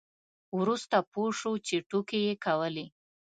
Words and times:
وروسته 0.59 0.97
پوه 1.11 1.29
شو 1.39 1.53
چې 1.67 1.75
ټوکې 1.89 2.19
یې 2.27 2.33
کولې. 2.45 2.85